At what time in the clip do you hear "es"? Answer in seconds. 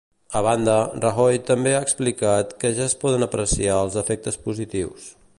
2.91-2.95